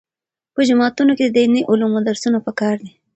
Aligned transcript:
په 0.53 0.59
جوماتونو 0.67 1.11
کې 1.17 1.25
د 1.27 1.31
دیني 1.37 1.61
علومو 1.69 1.99
درسونه 2.07 2.37
پکار 2.47 2.75
دي. 2.83 2.91